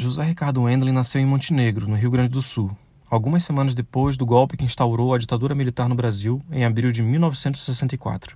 [0.00, 2.74] José Ricardo Wendlin nasceu em Montenegro, no Rio Grande do Sul,
[3.10, 7.02] algumas semanas depois do golpe que instaurou a ditadura militar no Brasil em abril de
[7.02, 8.34] 1964.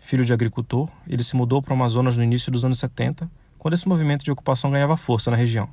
[0.00, 3.74] Filho de agricultor, ele se mudou para o Amazonas no início dos anos 70, quando
[3.74, 5.68] esse movimento de ocupação ganhava força na região.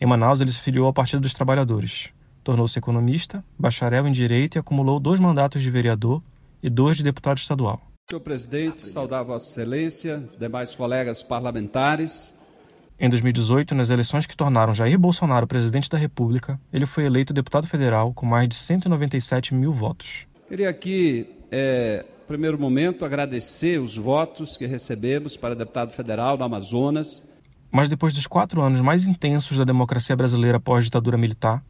[0.00, 2.08] Em Manaus, ele se filiou ao Partido dos Trabalhadores.
[2.42, 6.22] Tornou-se economista, bacharel em Direito e acumulou dois mandatos de vereador
[6.62, 7.82] e dois de deputado estadual.
[8.08, 12.35] Senhor presidente, saudar Vossa Excelência, demais colegas parlamentares.
[12.98, 17.66] Em 2018, nas eleições que tornaram Jair Bolsonaro presidente da República, ele foi eleito deputado
[17.66, 20.26] federal com mais de 197 mil votos.
[20.48, 27.22] Queria aqui, é, primeiro momento, agradecer os votos que recebemos para deputado federal no Amazonas.
[27.70, 31.62] Mas depois dos quatro anos mais intensos da democracia brasileira pós-ditadura militar,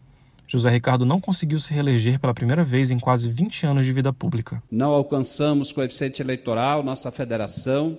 [0.47, 4.13] José Ricardo não conseguiu se reeleger pela primeira vez em quase 20 anos de vida
[4.13, 4.63] pública.
[4.71, 7.99] Não alcançamos coeficiente eleitoral, nossa federação,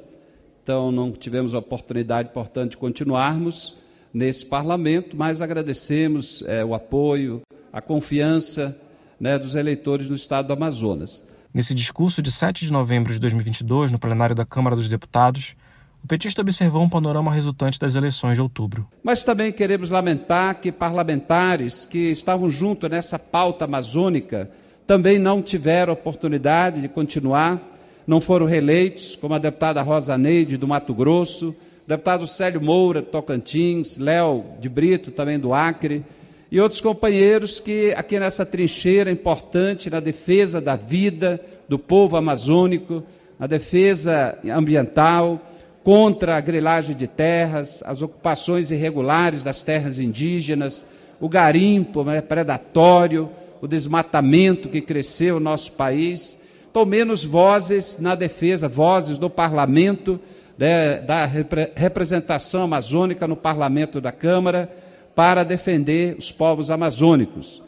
[0.68, 3.78] então não tivemos a oportunidade, portanto, de continuarmos
[4.14, 8.78] nesse parlamento, mas agradecemos é, o apoio, a confiança
[9.18, 11.24] né, dos eleitores no estado do Amazonas.
[11.54, 15.56] Nesse discurso de 7 de novembro de 2022, no plenário da Câmara dos Deputados,
[16.04, 18.86] o petista observou um panorama resultante das eleições de outubro.
[19.02, 24.52] Mas também queremos lamentar que parlamentares que estavam junto nessa pauta amazônica
[24.86, 27.77] também não tiveram oportunidade de continuar
[28.08, 31.54] não foram reeleitos, como a deputada Rosa Neide, do Mato Grosso,
[31.86, 36.06] deputado Célio Moura, do Tocantins, Léo de Brito, também do Acre,
[36.50, 43.04] e outros companheiros que, aqui nessa trincheira importante, na defesa da vida do povo amazônico,
[43.38, 45.42] na defesa ambiental,
[45.84, 50.86] contra a grilagem de terras, as ocupações irregulares das terras indígenas,
[51.20, 53.30] o garimpo né, predatório,
[53.62, 56.40] o desmatamento que cresceu no nosso país
[56.86, 60.20] menos vozes na defesa, vozes do parlamento,
[60.58, 64.70] né, da repre representação amazônica no parlamento da Câmara,
[65.16, 67.62] para defender os povos amazônicos.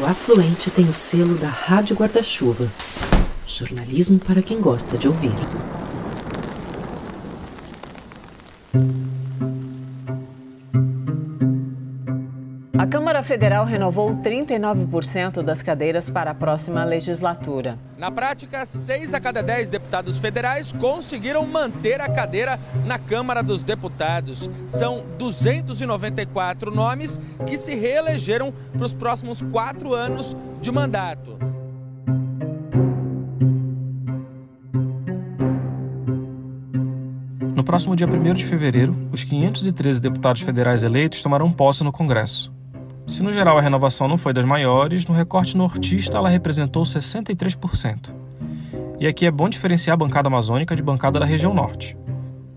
[0.00, 2.66] O Afluente tem o selo da Rádio Guarda-Chuva.
[3.46, 5.32] Jornalismo para quem gosta de ouvir.
[12.86, 17.78] Câmara Federal renovou 39% das cadeiras para a próxima legislatura.
[17.96, 23.62] Na prática, seis a cada dez deputados federais conseguiram manter a cadeira na Câmara dos
[23.62, 24.50] Deputados.
[24.66, 31.38] São 294 nomes que se reelegeram para os próximos quatro anos de mandato.
[37.54, 42.51] No próximo dia 1 de fevereiro, os 513 deputados federais eleitos tomarão posse no Congresso.
[43.06, 48.14] Se no geral a renovação não foi das maiores, no recorte nortista ela representou 63%.
[49.00, 51.96] E aqui é bom diferenciar a bancada amazônica de bancada da região norte.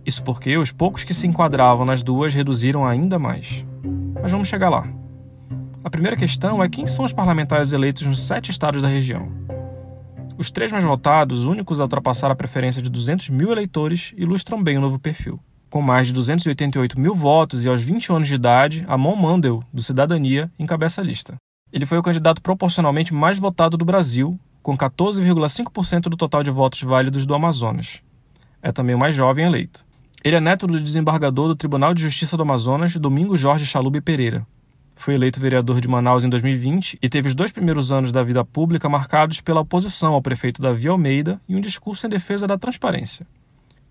[0.06, 3.66] Isso porque os poucos que se enquadravam nas duas reduziram ainda mais.
[4.22, 4.88] Mas vamos chegar lá.
[5.84, 9.32] A primeira questão é quem são os parlamentares eleitos nos sete estados da região.
[10.38, 14.78] Os três mais votados, únicos a ultrapassar a preferência de 200 mil eleitores, ilustram bem
[14.78, 15.40] o novo perfil
[15.76, 19.84] com mais de 288 mil votos e aos 20 anos de idade, Amon Mandel, do
[19.84, 21.36] Cidadania, encabeça a lista.
[21.70, 26.82] Ele foi o candidato proporcionalmente mais votado do Brasil, com 14,5% do total de votos
[26.82, 28.02] válidos do Amazonas.
[28.62, 29.86] É também o mais jovem eleito.
[30.24, 34.48] Ele é neto do desembargador do Tribunal de Justiça do Amazonas, Domingo Jorge Chalube Pereira.
[34.96, 38.46] Foi eleito vereador de Manaus em 2020 e teve os dois primeiros anos da vida
[38.46, 43.28] pública marcados pela oposição ao prefeito Davi Almeida e um discurso em defesa da transparência.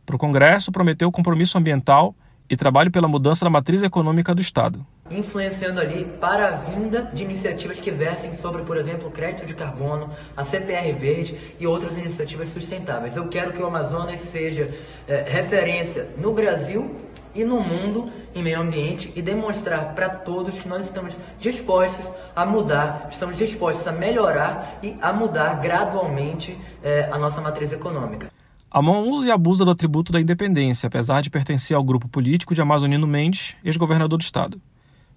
[0.05, 2.15] Para o Congresso, prometeu compromisso ambiental
[2.49, 4.85] e trabalho pela mudança da matriz econômica do Estado.
[5.11, 10.11] Influenciando ali para a vinda de iniciativas que versem sobre, por exemplo, crédito de carbono,
[10.37, 13.17] a CPR Verde e outras iniciativas sustentáveis.
[13.17, 14.71] Eu quero que o Amazonas seja
[15.09, 16.95] é, referência no Brasil
[17.35, 22.47] e no mundo em meio ambiente e demonstrar para todos que nós estamos dispostos a
[22.47, 28.34] mudar, estamos dispostos a melhorar e a mudar gradualmente é, a nossa matriz econômica.
[28.77, 32.61] Amon usa e abusa do atributo da independência, apesar de pertencer ao grupo político de
[32.61, 34.61] Amazonino Mendes, ex-governador do estado.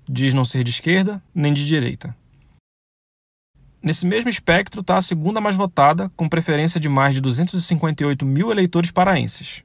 [0.08, 2.16] Diz não ser de esquerda nem de direita.
[3.82, 8.52] Nesse mesmo espectro está a segunda mais votada, com preferência de mais de 258 mil
[8.52, 9.64] eleitores paraenses.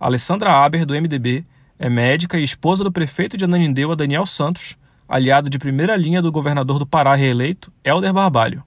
[0.00, 1.44] Alessandra Aber, do MDB,
[1.78, 4.76] é médica e esposa do prefeito de Ananindeua, Daniel Santos,
[5.08, 8.64] aliado de primeira linha do governador do Pará reeleito, Helder Barbalho.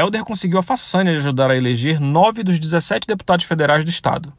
[0.00, 4.32] Helder conseguiu a façanha de ajudar a eleger nove dos 17 deputados federais do Estado.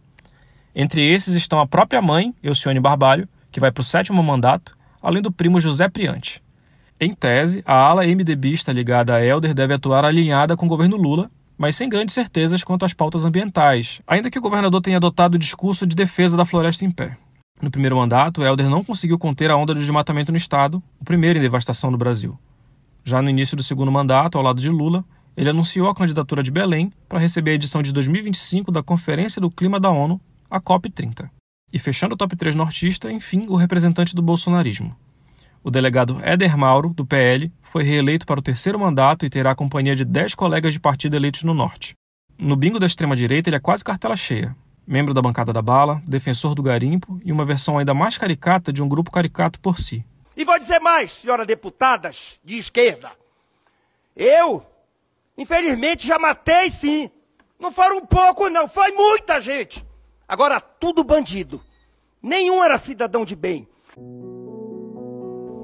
[0.75, 5.21] Entre esses estão a própria mãe, Elcione Barbalho, que vai para o sétimo mandato, além
[5.21, 6.41] do primo José Priante.
[6.99, 11.29] Em tese, a ala MDBista ligada a Helder deve atuar alinhada com o governo Lula,
[11.57, 15.39] mas sem grandes certezas quanto às pautas ambientais, ainda que o governador tenha adotado o
[15.39, 17.17] discurso de defesa da floresta em pé.
[17.61, 21.37] No primeiro mandato, Helder não conseguiu conter a onda de desmatamento no estado, o primeiro
[21.37, 22.35] em devastação do Brasil.
[23.03, 25.03] Já no início do segundo mandato, ao lado de Lula,
[25.35, 29.49] ele anunciou a candidatura de Belém para receber a edição de 2025 da Conferência do
[29.49, 30.19] Clima da ONU,
[30.49, 31.29] a COP30.
[31.71, 34.95] E fechando o top 3 nortista, enfim, o representante do bolsonarismo.
[35.63, 39.55] O delegado Éder Mauro, do PL, foi reeleito para o terceiro mandato e terá a
[39.55, 41.93] companhia de 10 colegas de partido eleitos no Norte.
[42.37, 44.55] No bingo da extrema-direita, ele é quase cartela cheia.
[44.85, 48.81] Membro da bancada da bala, defensor do garimpo e uma versão ainda mais caricata de
[48.81, 50.03] um grupo caricato por si.
[50.35, 53.11] E vou dizer mais, senhoras deputadas de esquerda.
[54.15, 54.65] Eu,
[55.41, 57.09] infelizmente, já matei sim.
[57.59, 59.85] Não foram um pouco, não, foi muita gente.
[60.27, 61.61] Agora, tudo bandido.
[62.21, 63.67] Nenhum era cidadão de bem.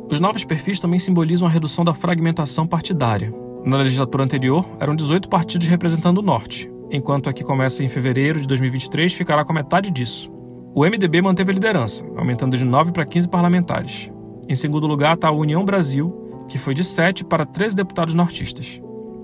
[0.10, 3.34] Os novos perfis também simbolizam a redução da fragmentação partidária.
[3.66, 8.40] Na legislatura anterior, eram 18 partidos representando o Norte, enquanto a que começa em fevereiro
[8.40, 10.32] de 2023 ficará com a metade disso.
[10.74, 14.12] O MDB manteve a liderança, aumentando de 9 para 15 parlamentares.
[14.48, 18.80] Em segundo lugar está a União Brasil, que foi de 7 para 13 deputados nortistas.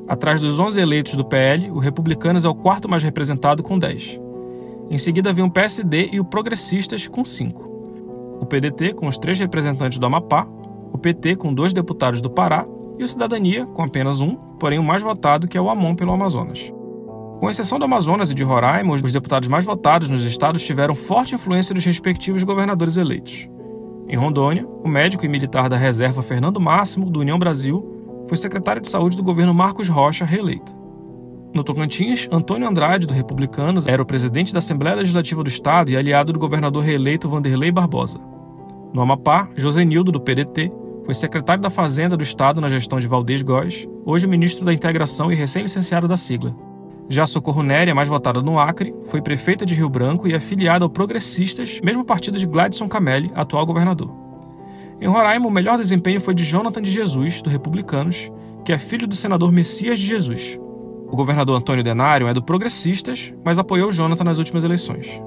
[0.07, 4.19] Atrás dos 11 eleitos do PL, o Republicanos é o quarto mais representado, com 10.
[4.89, 8.37] Em seguida vem o PSD e o Progressistas, com 5.
[8.41, 10.45] O PDT, com os três representantes do Amapá,
[10.91, 12.65] o PT com dois deputados do Pará
[12.99, 16.11] e o Cidadania com apenas um, porém o mais votado, que é o Amon pelo
[16.11, 16.71] Amazonas.
[17.39, 21.35] Com exceção do Amazonas e de Roraima, os deputados mais votados nos estados tiveram forte
[21.35, 23.49] influência dos respectivos governadores eleitos.
[24.07, 28.02] Em Rondônia, o médico e militar da reserva Fernando Máximo, do União Brasil,
[28.33, 30.75] foi secretário de saúde do governo Marcos Rocha, reeleito.
[31.53, 35.95] No Tocantins, Antônio Andrade, do Republicanos, era o presidente da Assembleia Legislativa do Estado e
[35.95, 38.19] aliado do governador reeleito Vanderlei Barbosa.
[38.91, 40.71] No Amapá, Josenildo, do PDT,
[41.05, 45.31] foi secretário da Fazenda do Estado na gestão de Valdez Góes, hoje ministro da Integração
[45.31, 46.55] e recém-licenciado da sigla.
[47.07, 50.89] Já Socorro Néria, mais votada no Acre, foi prefeita de Rio Branco e afiliada ao
[50.89, 54.22] Progressistas, mesmo partido de Gladson Camelli, atual governador.
[55.01, 58.31] Em Roraima, o melhor desempenho foi de Jonathan de Jesus, do Republicanos,
[58.63, 60.59] que é filho do senador Messias de Jesus.
[61.11, 65.21] O governador Antônio Denário é do Progressistas, mas apoiou Jonathan nas últimas eleições.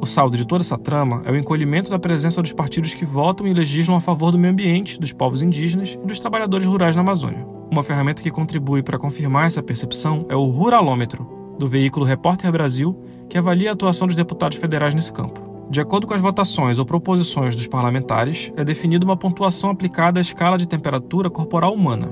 [0.00, 3.46] O saldo de toda essa trama é o encolhimento da presença dos partidos que votam
[3.46, 7.00] e legislam a favor do meio ambiente, dos povos indígenas e dos trabalhadores rurais na
[7.00, 7.46] Amazônia.
[7.70, 11.26] Uma ferramenta que contribui para confirmar essa percepção é o Ruralômetro,
[11.58, 12.94] do veículo Repórter Brasil,
[13.30, 15.53] que avalia a atuação dos deputados federais nesse campo.
[15.70, 20.22] De acordo com as votações ou proposições dos parlamentares, é definida uma pontuação aplicada à
[20.22, 22.08] escala de temperatura corporal humana.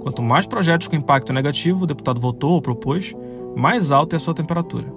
[0.00, 3.14] Quanto mais projetos com impacto negativo o deputado votou ou propôs,
[3.56, 4.92] mais alta é a sua temperatura.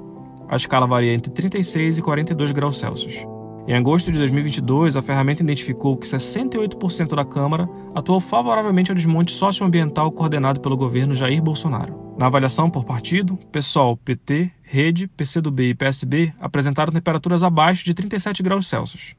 [0.50, 3.31] A escala varia entre 36 e 42 graus Celsius.
[3.68, 9.32] Em agosto de 2022, a ferramenta identificou que 68% da Câmara atuou favoravelmente ao desmonte
[9.32, 12.16] socioambiental coordenado pelo governo Jair Bolsonaro.
[12.18, 18.42] Na avaliação por partido, PSOL, PT, Rede, PCdoB e PSB apresentaram temperaturas abaixo de 37
[18.42, 19.16] graus Celsius.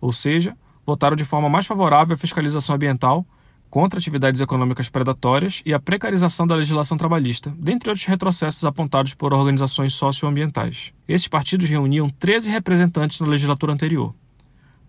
[0.00, 0.56] Ou seja,
[0.86, 3.26] votaram de forma mais favorável à fiscalização ambiental,
[3.72, 9.32] contra atividades econômicas predatórias e a precarização da legislação trabalhista, dentre outros retrocessos apontados por
[9.32, 10.92] organizações socioambientais.
[11.08, 14.14] Esses partidos reuniam 13 representantes na legislatura anterior.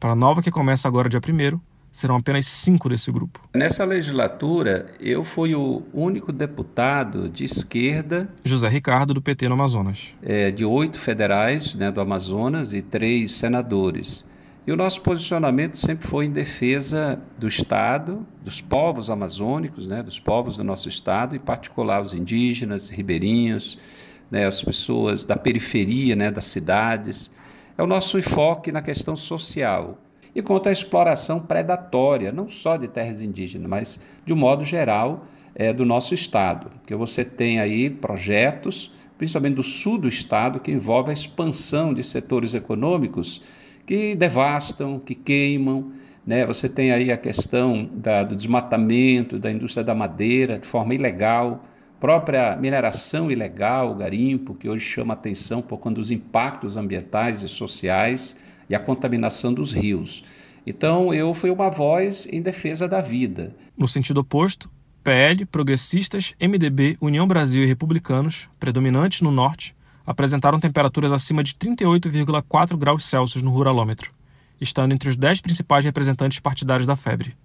[0.01, 1.61] Para a nova que começa agora dia 1
[1.93, 3.39] serão apenas cinco desse grupo.
[3.55, 8.27] Nessa legislatura, eu fui o único deputado de esquerda.
[8.43, 10.07] José Ricardo, do PT no Amazonas.
[10.21, 14.29] É, de oito federais né, do Amazonas e três senadores.
[14.65, 20.19] E o nosso posicionamento sempre foi em defesa do Estado, dos povos amazônicos, né, dos
[20.19, 23.77] povos do nosso Estado, em particular os indígenas, ribeirinhos,
[24.31, 27.29] né, as pessoas da periferia, né, das cidades.
[27.77, 29.97] É o nosso enfoque na questão social.
[30.33, 35.27] E contra a exploração predatória, não só de terras indígenas, mas de um modo geral
[35.53, 36.71] é, do nosso Estado.
[36.87, 42.01] Que você tem aí projetos, principalmente do sul do Estado, que envolvem a expansão de
[42.01, 43.41] setores econômicos
[43.85, 45.91] que devastam, que queimam.
[46.25, 46.45] Né?
[46.45, 51.65] Você tem aí a questão da, do desmatamento, da indústria da madeira de forma ilegal,
[51.99, 58.35] própria mineração ilegal, garimpo, que hoje chama atenção por conta dos impactos ambientais e sociais
[58.69, 60.23] e a contaminação dos rios.
[60.65, 63.53] Então, eu fui uma voz em defesa da vida.
[63.77, 64.69] No sentido oposto,
[65.03, 69.75] PL, progressistas, MDB, União Brasil e republicanos, predominantes no norte,
[70.05, 74.11] apresentaram temperaturas acima de 38,4 graus Celsius no ruralômetro,
[74.59, 77.35] estando entre os dez principais representantes partidários da febre.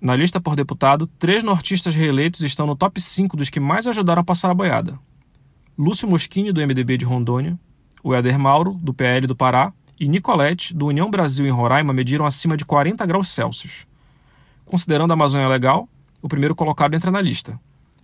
[0.00, 4.22] Na lista por deputado, três nortistas reeleitos estão no top 5 dos que mais ajudaram
[4.22, 4.98] a passar a boiada.
[5.78, 7.58] Lúcio Moschini, do MDB de Rondônia,
[8.02, 12.24] o Éder Mauro, do PL do Pará, e Nicolette, do União Brasil em Roraima, mediram
[12.24, 13.86] acima de 40 graus Celsius.
[14.64, 15.86] Considerando a Amazônia legal,
[16.22, 17.60] o primeiro colocado entra na lista,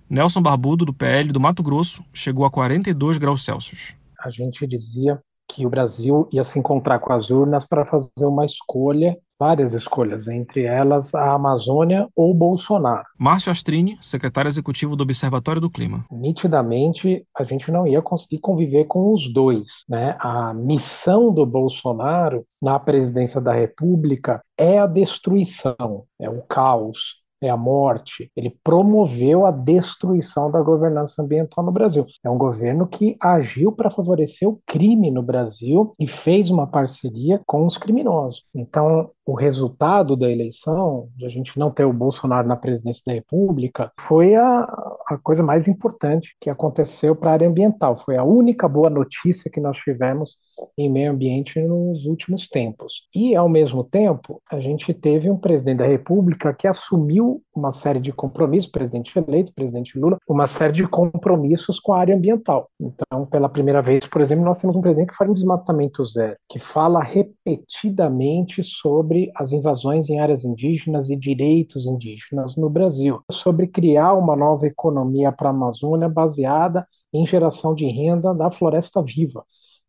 [0.09, 3.97] Nelson Barbudo, do PL do Mato Grosso, chegou a 42 graus Celsius.
[4.21, 8.45] A gente dizia que o Brasil ia se encontrar com as urnas para fazer uma
[8.45, 13.05] escolha, várias escolhas, entre elas a Amazônia ou Bolsonaro.
[13.19, 16.05] Márcio Astrini, secretário executivo do Observatório do Clima.
[16.11, 19.85] Nitidamente, a gente não ia conseguir conviver com os dois.
[19.89, 20.17] Né?
[20.21, 27.51] A missão do Bolsonaro na presidência da República é a destruição, é o caos, é
[27.51, 32.07] a morte, ele promoveu a destruição da governança ambiental no Brasil.
[32.25, 37.41] É um governo que agiu para favorecer o crime no Brasil e fez uma parceria
[37.47, 38.45] com os criminosos.
[38.55, 43.13] Então, o resultado da eleição, de a gente não ter o Bolsonaro na presidência da
[43.13, 44.61] República, foi a,
[45.09, 47.97] a coisa mais importante que aconteceu para a área ambiental.
[47.97, 50.39] Foi a única boa notícia que nós tivemos
[50.79, 53.03] em meio ambiente nos últimos tempos.
[53.15, 57.99] E, ao mesmo tempo, a gente teve um presidente da República que assumiu uma série
[57.99, 62.71] de compromissos, presidente eleito, presidente Lula, uma série de compromissos com a área ambiental.
[62.81, 66.37] Então, pela primeira vez, por exemplo, nós temos um presidente que fala em desmatamento zero,
[66.49, 73.21] que fala repetidamente sobre sobre as invasões em áreas indígenas e direitos indígenas no Brasil,
[73.31, 79.03] sobre criar uma nova economia para a Amazônia baseada em geração de renda da floresta
[79.03, 79.45] viva.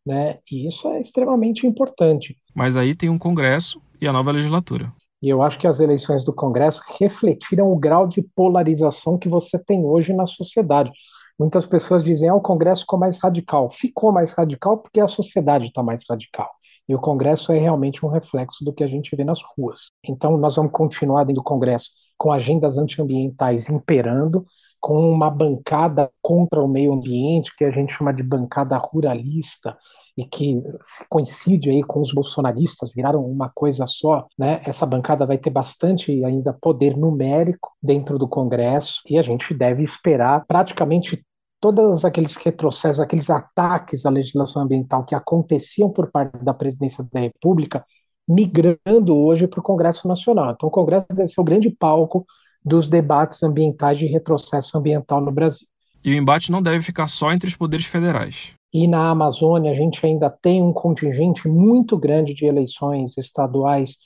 [0.06, 0.38] Né?
[0.50, 2.36] E isso é extremamente importante.
[2.54, 4.90] Mas aí tem um Congresso e a nova legislatura.
[5.20, 9.58] E eu acho que as eleições do Congresso refletiram o grau de polarização que você
[9.58, 10.90] tem hoje na sociedade.
[11.38, 13.70] Muitas pessoas dizem, ah, o Congresso ficou mais radical.
[13.70, 16.50] Ficou mais radical porque a sociedade está mais radical.
[16.88, 19.87] E o Congresso é realmente um reflexo do que a gente vê nas ruas.
[20.06, 24.44] Então, nós vamos continuar dentro do Congresso com agendas antiambientais imperando,
[24.80, 29.76] com uma bancada contra o meio ambiente, que a gente chama de bancada ruralista,
[30.16, 30.62] e que
[31.08, 34.60] coincide aí com os bolsonaristas, viraram uma coisa só, né?
[34.64, 39.82] Essa bancada vai ter bastante ainda poder numérico dentro do Congresso, e a gente deve
[39.82, 41.24] esperar praticamente
[41.60, 47.20] todos aqueles retrocessos, aqueles ataques à legislação ambiental que aconteciam por parte da presidência da
[47.20, 47.84] República,
[48.28, 50.52] migrando hoje para o Congresso Nacional.
[50.52, 52.26] Então, o Congresso deve ser o grande palco
[52.64, 55.66] dos debates ambientais de retrocesso ambiental no Brasil.
[56.04, 58.52] E o embate não deve ficar só entre os poderes federais.
[58.72, 63.96] E na Amazônia, a gente ainda tem um contingente muito grande de eleições estaduais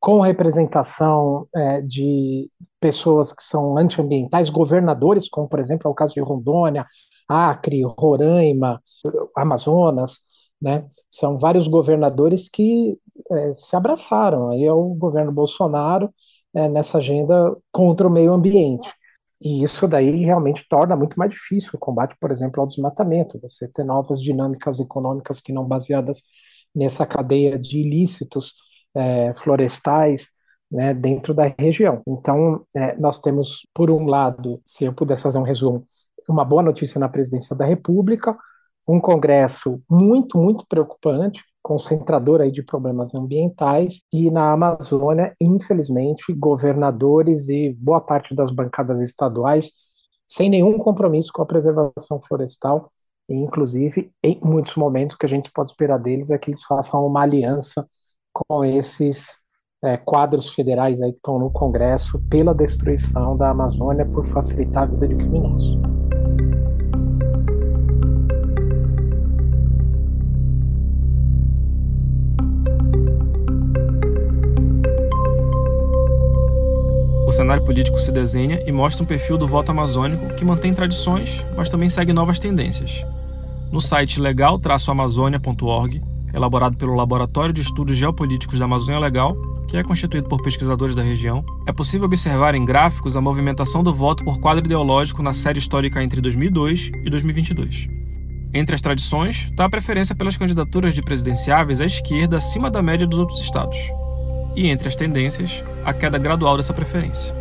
[0.00, 2.48] com representação é, de
[2.80, 6.86] pessoas que são antiambientais, governadores, como por exemplo é o caso de Rondônia,
[7.28, 8.80] Acre, Roraima,
[9.36, 10.20] Amazonas,
[10.60, 10.86] né?
[11.08, 12.98] São vários governadores que
[13.30, 16.12] é, se abraçaram aí ao governo Bolsonaro
[16.54, 18.88] é, nessa agenda contra o meio ambiente.
[19.40, 23.68] E isso daí realmente torna muito mais difícil o combate, por exemplo, ao desmatamento, você
[23.68, 26.22] ter novas dinâmicas econômicas que não baseadas
[26.74, 28.52] nessa cadeia de ilícitos
[28.94, 30.28] é, florestais
[30.70, 32.02] né, dentro da região.
[32.06, 35.86] Então, é, nós temos, por um lado, se eu pudesse fazer um resumo,
[36.28, 38.36] uma boa notícia na presidência da República,
[38.88, 47.48] um Congresso muito, muito preocupante, concentrador aí de problemas ambientais, e na Amazônia, infelizmente, governadores
[47.50, 49.70] e boa parte das bancadas estaduais
[50.26, 52.92] sem nenhum compromisso com a preservação florestal,
[53.28, 56.62] e inclusive, em muitos momentos, o que a gente pode esperar deles é que eles
[56.62, 57.86] façam uma aliança
[58.32, 59.40] com esses
[59.82, 64.86] é, quadros federais aí que estão no Congresso pela destruição da Amazônia por facilitar a
[64.86, 65.78] vida de criminosos.
[77.48, 81.70] Cenário político se desenha e mostra um perfil do voto amazônico que mantém tradições, mas
[81.70, 83.02] também segue novas tendências.
[83.72, 86.02] No site legal-amazônia.org,
[86.34, 89.34] elaborado pelo Laboratório de Estudos Geopolíticos da Amazônia Legal,
[89.66, 93.94] que é constituído por pesquisadores da região, é possível observar em gráficos a movimentação do
[93.94, 97.88] voto por quadro ideológico na série histórica entre 2002 e 2022.
[98.52, 103.06] Entre as tradições, está a preferência pelas candidaturas de presidenciáveis à esquerda acima da média
[103.06, 103.78] dos outros estados.
[104.54, 107.37] E entre as tendências, a queda gradual dessa preferência.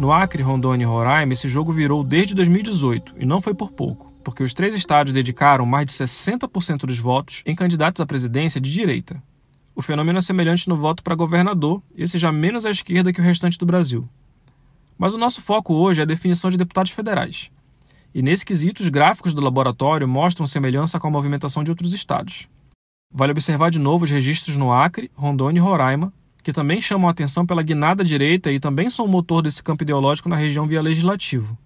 [0.00, 4.10] No Acre, Rondônia e Roraima, esse jogo virou desde 2018 e não foi por pouco,
[4.24, 8.72] porque os três estados dedicaram mais de 60% dos votos em candidatos à presidência de
[8.72, 9.22] direita,
[9.74, 13.24] o fenômeno é semelhante no voto para governador, esse já menos à esquerda que o
[13.24, 14.08] restante do Brasil.
[14.98, 17.50] Mas o nosso foco hoje é a definição de deputados federais.
[18.14, 22.48] E nesse quesito, os gráficos do laboratório mostram semelhança com a movimentação de outros estados.
[23.12, 27.12] Vale observar de novo os registros no Acre, Rondônia e Roraima, que também chamam a
[27.12, 30.82] atenção pela guinada direita e também são o motor desse campo ideológico na região via
[30.82, 31.56] legislativo.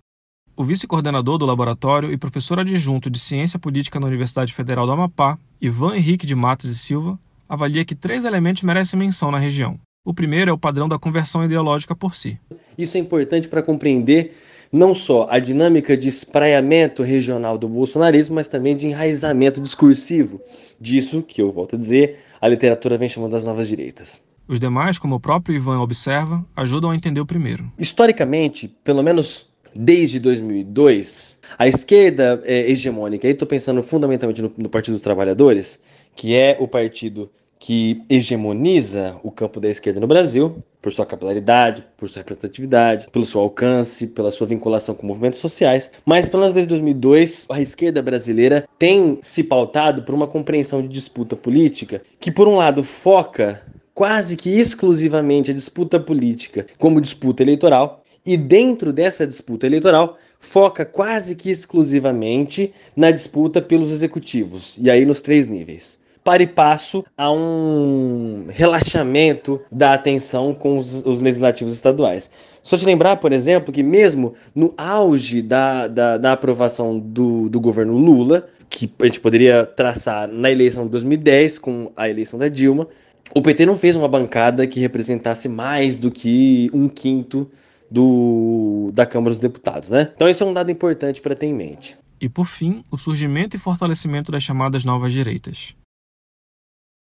[0.56, 5.36] O vice-coordenador do laboratório e professor adjunto de Ciência Política na Universidade Federal do Amapá,
[5.60, 9.78] Ivan Henrique de Matos e Silva, avalia que três elementos merecem menção na região.
[10.04, 12.38] O primeiro é o padrão da conversão ideológica por si.
[12.76, 14.36] Isso é importante para compreender
[14.70, 20.40] não só a dinâmica de espraiamento regional do bolsonarismo, mas também de enraizamento discursivo.
[20.80, 24.20] Disso que eu volto a dizer, a literatura vem chamando as novas direitas.
[24.46, 27.72] Os demais, como o próprio Ivan observa, ajudam a entender o primeiro.
[27.78, 34.68] Historicamente, pelo menos desde 2002, a esquerda é, hegemônica, aí estou pensando fundamentalmente no, no
[34.68, 35.80] Partido dos Trabalhadores,
[36.14, 41.82] que é o partido que hegemoniza o campo da esquerda no Brasil, por sua capilaridade,
[41.96, 45.90] por sua representatividade, pelo seu alcance, pela sua vinculação com movimentos sociais.
[46.04, 50.88] Mas, pelo menos desde 2002, a esquerda brasileira tem se pautado por uma compreensão de
[50.88, 53.62] disputa política que, por um lado, foca
[53.94, 60.84] quase que exclusivamente a disputa política como disputa eleitoral, e dentro dessa disputa eleitoral foca
[60.84, 66.02] quase que exclusivamente na disputa pelos executivos, e aí nos três níveis.
[66.22, 72.30] Para e passo a um relaxamento da atenção com os, os legislativos estaduais.
[72.62, 77.60] Só te lembrar, por exemplo, que mesmo no auge da, da, da aprovação do, do
[77.60, 82.48] governo Lula, que a gente poderia traçar na eleição de 2010 com a eleição da
[82.48, 82.88] Dilma,
[83.32, 87.50] o PT não fez uma bancada que representasse mais do que um quinto
[87.90, 90.10] do, da Câmara dos Deputados, né?
[90.14, 91.96] Então esse é um dado importante para ter em mente.
[92.20, 95.74] E por fim, o surgimento e fortalecimento das chamadas novas direitas.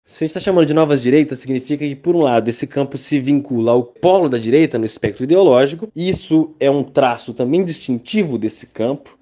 [0.06, 2.98] Se a gente está chamando de novas direitas, significa que, por um lado, esse campo
[2.98, 7.64] se vincula ao polo da direita no espectro ideológico, e isso é um traço também
[7.64, 9.16] distintivo desse campo,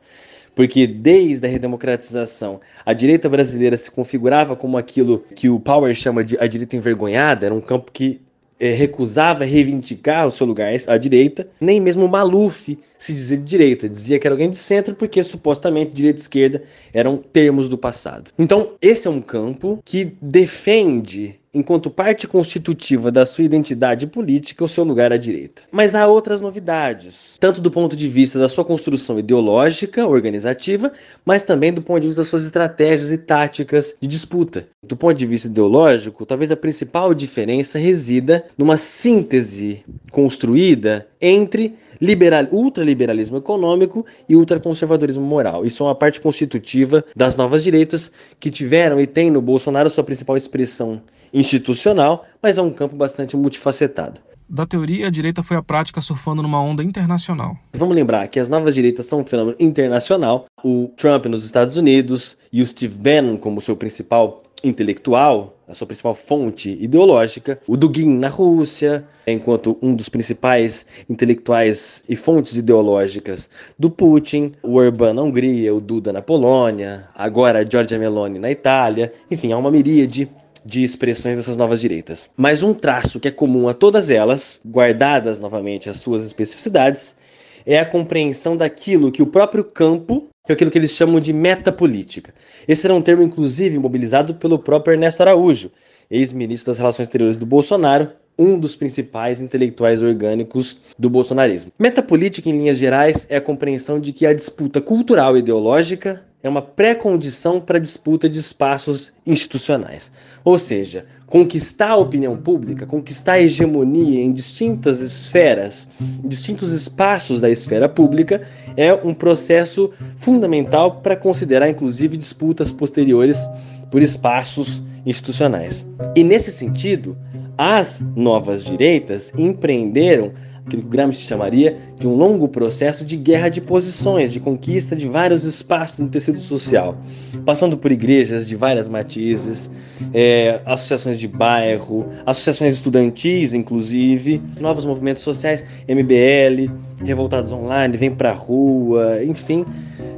[0.54, 6.22] porque desde a redemocratização, a direita brasileira se configurava como aquilo que o Power chama
[6.22, 8.20] de a direita envergonhada, era um campo que
[8.62, 13.88] é, recusava reivindicar o seu lugar à direita, nem mesmo Maluf se dizia de direita,
[13.88, 16.62] dizia que era alguém de centro porque supostamente direita e esquerda
[16.94, 18.30] eram termos do passado.
[18.38, 24.68] Então, esse é um campo que defende enquanto parte constitutiva da sua identidade política, o
[24.68, 25.62] seu lugar à direita.
[25.70, 30.90] Mas há outras novidades, tanto do ponto de vista da sua construção ideológica, organizativa,
[31.24, 34.66] mas também do ponto de vista das suas estratégias e táticas de disputa.
[34.82, 42.48] Do ponto de vista ideológico, talvez a principal diferença resida numa síntese construída entre liberal,
[42.50, 45.64] ultraliberalismo econômico e ultraconservadorismo moral.
[45.64, 50.02] Isso é uma parte constitutiva das novas direitas que tiveram e têm no Bolsonaro sua
[50.02, 51.00] principal expressão
[51.32, 54.20] institucional, mas é um campo bastante multifacetado.
[54.48, 57.56] Da teoria, a direita foi à prática surfando numa onda internacional.
[57.72, 60.46] Vamos lembrar que as novas direitas são um fenômeno internacional.
[60.62, 65.86] O Trump nos Estados Unidos e o Steve Bannon como seu principal intelectual, a sua
[65.86, 73.50] principal fonte ideológica, o Dugin na Rússia, enquanto um dos principais intelectuais e fontes ideológicas
[73.78, 78.50] do Putin, o Orbán na Hungria, o Duda na Polônia, agora a Giorgia Meloni na
[78.50, 80.28] Itália, enfim, há uma miríade
[80.64, 82.30] de expressões dessas novas direitas.
[82.36, 87.16] Mas um traço que é comum a todas elas, guardadas novamente as suas especificidades,
[87.64, 91.32] é a compreensão daquilo que o próprio campo, que é aquilo que eles chamam de
[91.32, 92.34] metapolítica.
[92.66, 95.70] Esse era um termo, inclusive, mobilizado pelo próprio Ernesto Araújo,
[96.10, 101.70] ex-ministro das Relações Exteriores do Bolsonaro, um dos principais intelectuais orgânicos do bolsonarismo.
[101.78, 106.48] Metapolítica, em linhas gerais, é a compreensão de que a disputa cultural e ideológica é
[106.48, 110.10] uma pré-condição para a disputa de espaços institucionais.
[110.44, 115.88] Ou seja, conquistar a opinião pública, conquistar a hegemonia em distintas esferas,
[116.22, 118.42] em distintos espaços da esfera pública,
[118.76, 123.46] é um processo fundamental para considerar, inclusive, disputas posteriores
[123.90, 125.86] por espaços institucionais.
[126.16, 127.16] E nesse sentido,
[127.56, 130.32] as novas direitas empreenderam
[130.66, 134.94] aquilo que o Gramsci chamaria de um longo processo de guerra de posições, de conquista
[134.94, 136.96] de vários espaços no tecido social,
[137.44, 139.70] passando por igrejas de várias matizes,
[140.14, 146.72] é, associações de bairro, associações estudantis, inclusive, novos movimentos sociais, MBL,
[147.04, 149.64] Revoltados Online, Vem Pra Rua, enfim,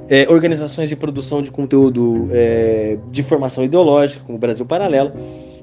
[0.09, 5.13] é, organizações de produção de conteúdo é, de formação ideológica, como o Brasil Paralelo,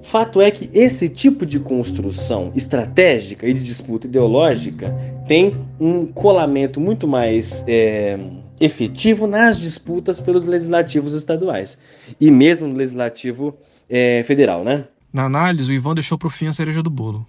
[0.04, 4.92] Fato é que esse tipo de construção estratégica e de disputa ideológica
[5.28, 8.18] tem um colamento muito mais é,
[8.60, 11.78] efetivo nas disputas pelos legislativos estaduais
[12.20, 13.58] e mesmo no legislativo
[13.90, 14.86] é, federal, né?
[15.14, 17.28] Na análise, o Ivan deixou para o fim a cereja do bolo,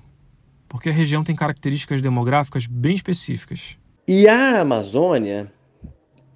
[0.69, 3.77] porque a região tem características demográficas bem específicas.
[4.07, 5.51] E a Amazônia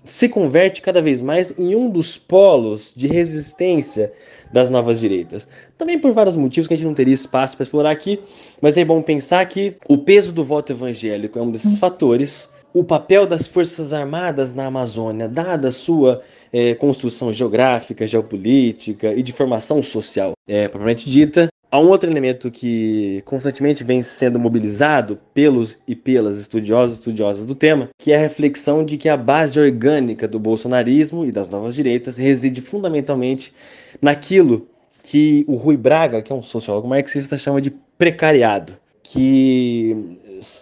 [0.06, 4.12] se converte cada vez mais em um dos polos de resistência
[4.52, 5.46] das novas direitas.
[5.76, 8.20] Também por vários motivos que a gente não teria espaço para explorar aqui,
[8.60, 12.48] mas é bom pensar que o peso do voto evangélico é um desses fatores.
[12.72, 16.20] O papel das Forças Armadas na Amazônia, dada a sua
[16.52, 22.50] é, construção geográfica, geopolítica e de formação social é, propriamente dita, Há um outro elemento
[22.50, 28.16] que constantemente vem sendo mobilizado pelos e pelas estudiosos e estudiosas do tema, que é
[28.16, 33.52] a reflexão de que a base orgânica do bolsonarismo e das novas direitas reside fundamentalmente
[34.00, 34.66] naquilo
[35.02, 40.16] que o Rui Braga, que é um sociólogo marxista, chama de precariado, que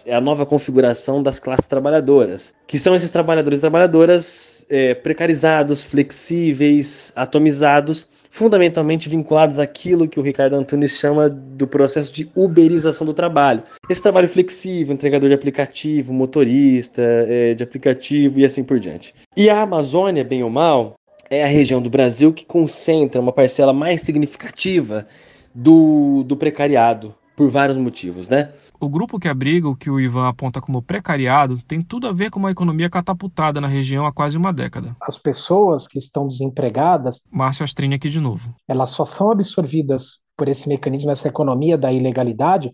[0.05, 5.85] é a nova configuração das classes trabalhadoras, que são esses trabalhadores e trabalhadoras é, precarizados,
[5.85, 13.13] flexíveis, atomizados, fundamentalmente vinculados àquilo que o Ricardo Antunes chama do processo de uberização do
[13.13, 13.63] trabalho.
[13.89, 19.15] Esse trabalho flexível, entregador de aplicativo, motorista é, de aplicativo e assim por diante.
[19.37, 20.95] E a Amazônia, bem ou mal,
[21.29, 25.07] é a região do Brasil que concentra uma parcela mais significativa
[25.53, 28.49] do, do precariado, por vários motivos, né?
[28.79, 32.29] O grupo que abriga o que o Ivan aponta como precariado tem tudo a ver
[32.29, 34.95] com uma economia catapultada na região há quase uma década.
[35.01, 37.21] As pessoas que estão desempregadas.
[37.31, 38.53] Márcio Astrini aqui de novo.
[38.67, 42.73] Elas só são absorvidas por esse mecanismo, essa economia da ilegalidade,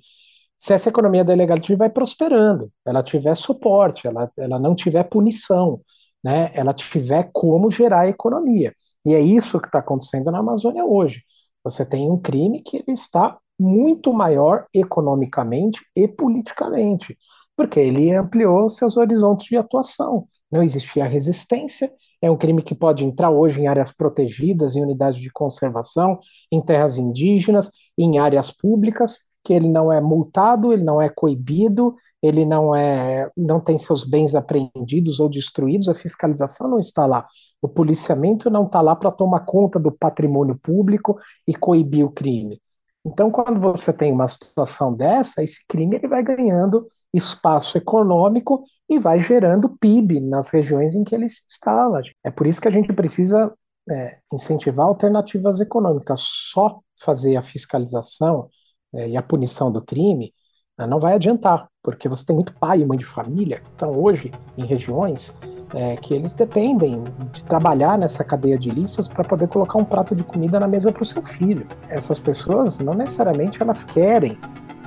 [0.62, 5.82] se essa economia da ilegalidade vai prosperando, ela tiver suporte, ela, ela não tiver punição,
[6.24, 6.52] né?
[6.54, 8.72] ela tiver como gerar a economia.
[9.04, 11.24] E é isso que está acontecendo na Amazônia hoje.
[11.64, 17.18] Você tem um crime que ele está muito maior economicamente e politicamente,
[17.56, 20.28] porque ele ampliou seus horizontes de atuação.
[20.52, 25.20] Não existia resistência, é um crime que pode entrar hoje em áreas protegidas, em unidades
[25.20, 26.20] de conservação,
[26.52, 31.96] em terras indígenas, em áreas públicas, que ele não é multado, ele não é coibido,
[32.22, 37.28] ele não é, não tem seus bens apreendidos ou destruídos, a fiscalização não está lá.
[37.62, 42.62] O policiamento não está lá para tomar conta do patrimônio público e coibir o crime.
[43.06, 49.00] Então, quando você tem uma situação dessa, esse crime ele vai ganhando espaço econômico e
[49.00, 52.02] vai gerando PIB nas regiões em que ele se instala.
[52.24, 53.52] É por isso que a gente precisa
[53.90, 56.22] é, incentivar alternativas econômicas.
[56.22, 58.50] Só fazer a fiscalização
[58.94, 60.34] é, e a punição do crime
[60.78, 63.98] né, não vai adiantar, porque você tem muito pai e mãe de família que estão
[63.98, 65.34] hoje em regiões
[65.74, 70.16] é, que eles dependem de trabalhar nessa cadeia de ilícitos para poder colocar um prato
[70.16, 71.66] de comida na mesa para o seu filho.
[71.90, 74.38] Essas pessoas não necessariamente elas querem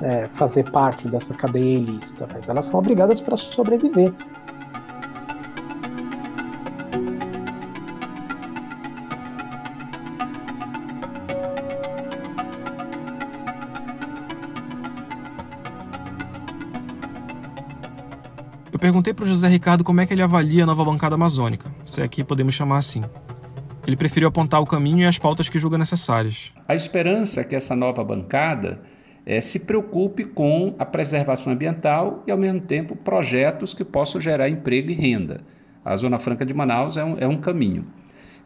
[0.01, 4.13] é, fazer parte dessa cadeia ilícita, mas elas são obrigadas para sobreviver.
[18.85, 22.03] Perguntei para o José Ricardo como é que ele avalia a nova bancada amazônica, se
[22.03, 23.01] aqui podemos chamar assim.
[23.87, 26.51] Ele preferiu apontar o caminho e as pautas que julga necessárias.
[26.67, 28.79] A esperança é que essa nova bancada
[29.25, 34.49] é, se preocupe com a preservação ambiental e, ao mesmo tempo, projetos que possam gerar
[34.49, 35.41] emprego e renda.
[35.83, 37.87] A Zona Franca de Manaus é um, é um caminho.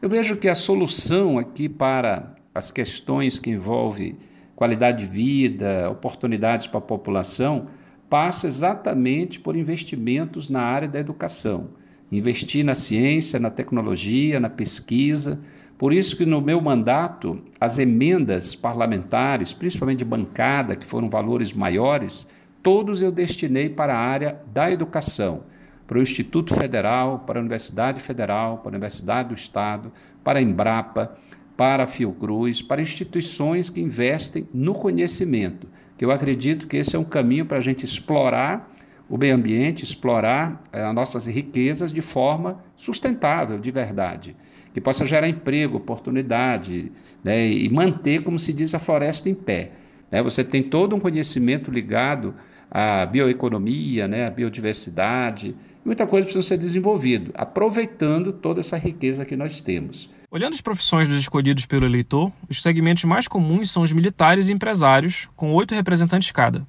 [0.02, 4.18] Eu vejo que a solução aqui para as questões que envolvem
[4.56, 7.68] qualidade de vida, oportunidades para a população,
[8.10, 11.70] passa exatamente por investimentos na área da educação.
[12.12, 15.40] Investir na ciência, na tecnologia, na pesquisa.
[15.78, 21.54] Por isso que no meu mandato, as emendas parlamentares, principalmente de bancada, que foram valores
[21.54, 22.28] maiores,
[22.64, 25.44] todos eu destinei para a área da educação,
[25.86, 29.92] para o Instituto Federal, para a Universidade Federal, para a Universidade do Estado,
[30.24, 31.16] para a Embrapa,
[31.56, 35.68] para a Fiocruz, para instituições que investem no conhecimento
[36.00, 38.74] que eu acredito que esse é um caminho para a gente explorar
[39.10, 44.34] o meio ambiente, explorar eh, as nossas riquezas de forma sustentável, de verdade,
[44.74, 46.90] que possa gerar emprego, oportunidade
[47.22, 49.72] né, e manter, como se diz, a floresta em pé.
[50.10, 50.24] Né?
[50.24, 52.34] Você tem todo um conhecimento ligado
[52.72, 59.36] à bioeconomia, né, à biodiversidade, muita coisa precisa ser desenvolvido, aproveitando toda essa riqueza que
[59.36, 60.10] nós temos.
[60.32, 64.54] Olhando as profissões dos escolhidos pelo eleitor, os segmentos mais comuns são os militares e
[64.54, 66.68] empresários, com oito representantes cada.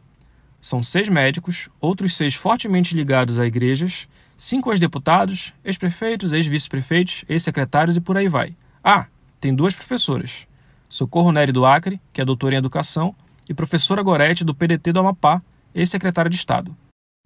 [0.63, 8.01] São seis médicos, outros seis fortemente ligados a igrejas, cinco ex-deputados, ex-prefeitos, ex-vice-prefeitos, ex-secretários e
[8.01, 8.57] por aí vai.
[8.83, 9.05] Ah,
[9.39, 10.47] tem duas professoras.
[10.89, 13.15] Socorro Nery do Acre, que é doutora em educação,
[13.47, 15.43] e professora Gorete do PDT do Amapá,
[15.75, 16.75] ex-secretária de Estado.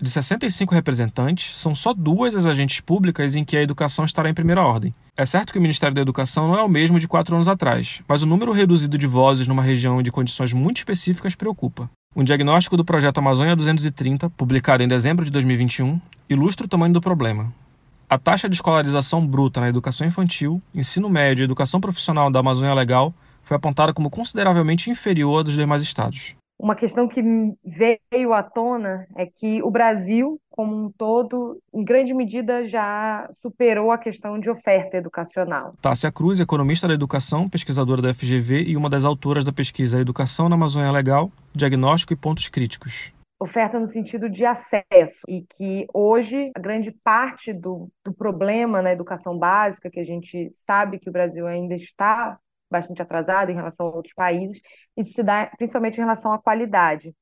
[0.03, 4.35] De 65 representantes, são só duas as agentes públicas em que a educação estará em
[4.35, 4.93] primeira ordem.
[5.17, 8.03] É certo que o Ministério da Educação não é o mesmo de quatro anos atrás,
[8.09, 11.89] mas o número reduzido de vozes numa região de condições muito específicas preocupa.
[12.17, 17.01] Um diagnóstico do projeto Amazônia 230, publicado em dezembro de 2021, ilustra o tamanho do
[17.01, 17.53] problema.
[18.11, 22.75] A taxa de escolarização bruta na educação infantil, ensino médio e educação profissional da Amazônia
[22.75, 26.35] Legal foi apontada como consideravelmente inferior à dos demais estados.
[26.59, 27.23] Uma questão que
[27.65, 33.91] veio à tona é que o Brasil, como um todo, em grande medida já superou
[33.91, 35.75] a questão de oferta educacional.
[35.83, 40.49] Tássia Cruz, economista da educação, pesquisadora da FGV e uma das autoras da pesquisa Educação
[40.49, 43.13] na Amazônia Legal, Diagnóstico e Pontos Críticos
[43.45, 48.93] oferta no sentido de acesso, e que hoje a grande parte do, do problema na
[48.93, 52.39] educação básica, que a gente sabe que o Brasil ainda está
[52.75, 54.61] bastante atrasado em relação a outros países,
[54.97, 57.15] isso se dá principalmente em relação à qualidade.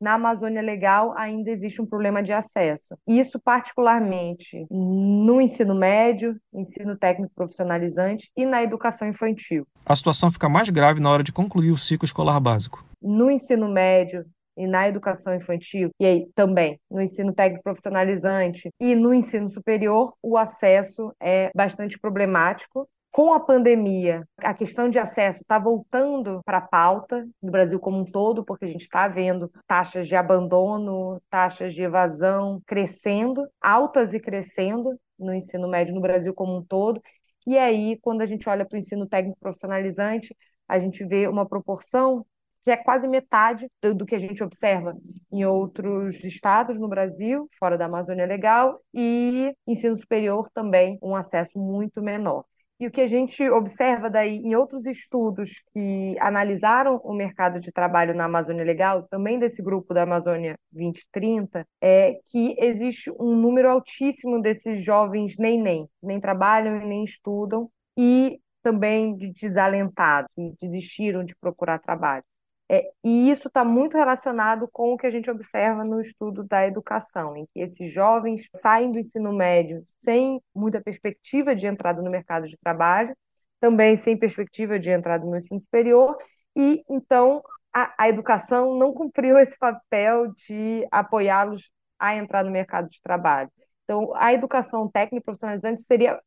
[0.00, 2.96] Na Amazônia Legal ainda existe um problema de acesso.
[3.06, 9.66] Isso particularmente no ensino médio, ensino técnico profissionalizante e na educação infantil.
[9.84, 12.84] A situação fica mais grave na hora de concluir o ciclo escolar básico.
[13.02, 14.24] No ensino médio,
[14.58, 20.12] e na educação infantil, e aí também no ensino técnico profissionalizante e no ensino superior,
[20.20, 26.58] o acesso é bastante problemático com a pandemia, a questão de acesso está voltando para
[26.58, 31.20] a pauta no Brasil como um todo, porque a gente está vendo taxas de abandono,
[31.28, 37.02] taxas de evasão crescendo, altas e crescendo no ensino médio no Brasil como um todo.
[37.44, 40.32] E aí, quando a gente olha para o ensino técnico profissionalizante,
[40.68, 42.24] a gente vê uma proporção
[42.62, 44.96] que é quase metade do, que a gente observa
[45.32, 51.58] em outros estados no Brasil, fora da Amazônia Legal, e ensino superior também um acesso
[51.58, 52.44] muito menor.
[52.80, 57.72] E o que a gente observa daí em outros estudos que analisaram o mercado de
[57.72, 63.68] trabalho na Amazônia Legal, também desse grupo da Amazônia 2030, é que existe um número
[63.68, 70.54] altíssimo desses jovens nem nem, nem trabalham e nem estudam, e também de desalentados, que
[70.60, 72.24] desistiram de procurar trabalho.
[72.70, 76.66] É, e isso está muito relacionado com o que a gente observa no estudo da
[76.66, 82.10] educação, em que esses jovens saem do ensino médio sem muita perspectiva de entrada no
[82.10, 83.16] mercado de trabalho,
[83.58, 86.16] também sem perspectiva de entrada no ensino superior,
[86.54, 92.88] e então a, a educação não cumpriu esse papel de apoiá-los a entrar no mercado
[92.90, 93.50] de trabalho.
[93.84, 96.20] Então, a educação técnica profissionalizante seria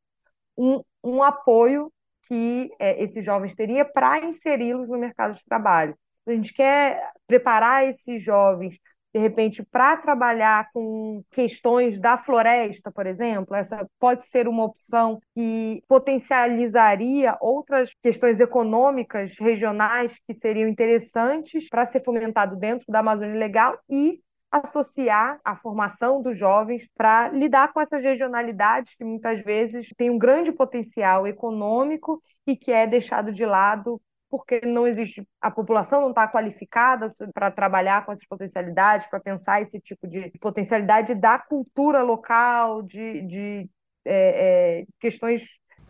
[0.58, 1.92] um, um apoio
[2.28, 5.96] que é, esses jovens teriam para inseri-los no mercado de trabalho
[6.28, 8.78] a gente quer preparar esses jovens,
[9.14, 15.20] de repente, para trabalhar com questões da floresta, por exemplo, essa pode ser uma opção
[15.36, 23.38] que potencializaria outras questões econômicas regionais que seriam interessantes para ser fomentado dentro da Amazônia
[23.38, 29.90] Legal e associar a formação dos jovens para lidar com essas regionalidades que muitas vezes
[29.98, 34.02] têm um grande potencial econômico e que é deixado de lado
[34.32, 39.62] porque não existe, a população não está qualificada para trabalhar com essas potencialidades, para pensar
[39.62, 43.70] esse tipo de potencialidade da cultura local, de, de
[44.06, 45.44] é, é, questões.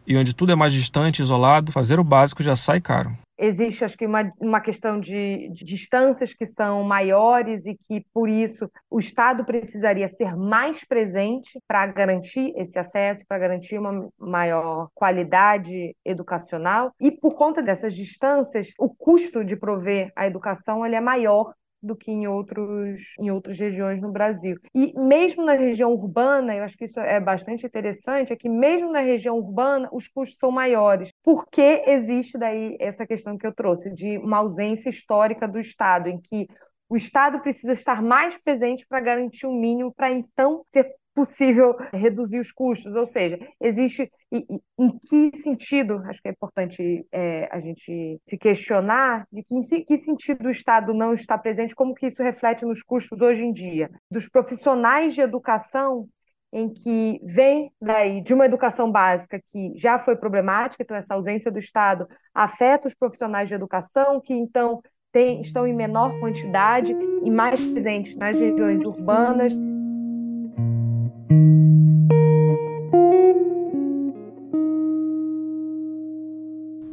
[0.08, 3.98] E onde tudo é mais distante, isolado, fazer o básico já sai caro existe, acho
[3.98, 9.00] que, uma, uma questão de, de, distâncias que são maiores e que, por isso, o
[9.00, 16.94] Estado precisaria ser mais presente para garantir esse acesso, para garantir uma maior qualidade educacional.
[17.02, 21.96] E, por conta dessas distâncias, o custo de prover a educação ele é maior do
[21.96, 24.58] que em, outros, em outras regiões no Brasil.
[24.74, 28.92] E mesmo na região urbana, eu acho que isso é bastante interessante, é que mesmo
[28.92, 31.12] na região urbana os custos são maiores.
[31.24, 36.20] Porque existe daí essa questão que eu trouxe, de uma ausência histórica do Estado, em
[36.20, 36.48] que
[36.92, 42.40] o Estado precisa estar mais presente para garantir um mínimo, para então ser possível reduzir
[42.40, 48.20] os custos, ou seja, existe em que sentido, acho que é importante é, a gente
[48.26, 52.24] se questionar de que, em que sentido o Estado não está presente, como que isso
[52.24, 56.08] reflete nos custos hoje em dia, dos profissionais de educação
[56.54, 61.52] em que vem daí de uma educação básica que já foi problemática, então essa ausência
[61.52, 67.30] do Estado afeta os profissionais de educação que então tem, estão em menor quantidade e
[67.30, 69.54] mais presentes nas regiões urbanas.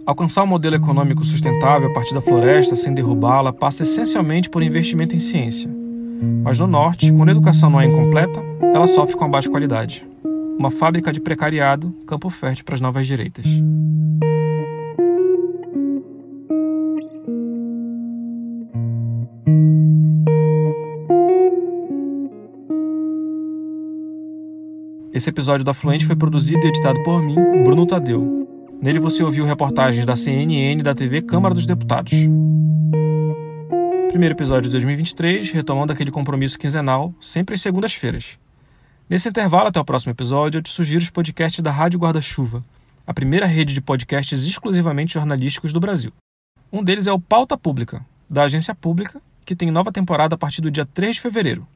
[0.09, 5.15] Alcançar um modelo econômico sustentável a partir da floresta sem derrubá-la passa essencialmente por investimento
[5.15, 5.71] em ciência.
[6.43, 8.41] Mas no norte, quando a educação não é incompleta,
[8.75, 10.07] ela sofre com a baixa qualidade.
[10.59, 13.45] Uma fábrica de precariado, campo fértil para as novas direitas.
[25.19, 28.49] Esse episódio da Fluente foi produzido e editado por mim, Bruno Tadeu.
[28.81, 32.13] Nele você ouviu reportagens da CNN e da TV Câmara dos Deputados.
[34.11, 38.39] Primeiro episódio de 2023, retomando aquele compromisso quinzenal, sempre às segundas-feiras.
[39.11, 42.65] Nesse intervalo até o próximo episódio, eu te sugiro os podcasts da Rádio Guarda-Chuva,
[43.05, 46.13] a primeira rede de podcasts exclusivamente jornalísticos do Brasil.
[46.73, 50.61] Um deles é o Pauta Pública, da agência pública que tem nova temporada a partir
[50.61, 51.67] do dia 3 de fevereiro.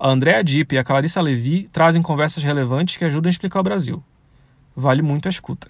[0.00, 3.64] A Andrea Dipp e a Clarissa Levi trazem conversas relevantes que ajudam a explicar o
[3.64, 4.02] Brasil.
[4.74, 5.68] Vale muito a escuta.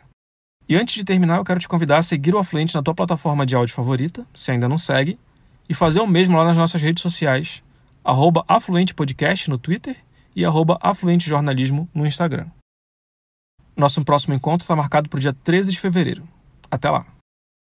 [0.68, 3.46] E antes de terminar, eu quero te convidar a seguir o Afluente na tua plataforma
[3.46, 5.18] de áudio favorita, se ainda não segue,
[5.66, 7.62] e fazer o mesmo lá nas nossas redes sociais,
[8.04, 9.96] arroba Afluente Podcast no Twitter
[10.36, 12.48] e arroba Afluente Jornalismo no Instagram.
[13.74, 16.22] Nosso próximo encontro está marcado para o dia 13 de fevereiro.
[16.70, 17.17] Até lá!